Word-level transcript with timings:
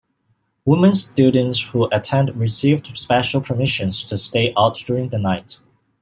Women 0.65 0.95
students 0.95 1.61
who 1.61 1.85
attended 1.91 2.35
received 2.35 2.97
special 2.97 3.39
permission 3.39 3.91
to 3.91 4.17
stay 4.17 4.51
out 4.57 4.75
during 4.77 5.09
the 5.09 5.19
night. 5.19 5.59